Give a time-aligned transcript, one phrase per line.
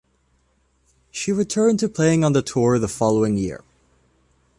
[1.11, 3.63] She returned to playing on the tour the following year.